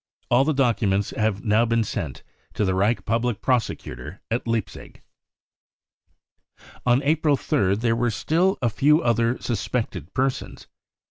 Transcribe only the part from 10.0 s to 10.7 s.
persons."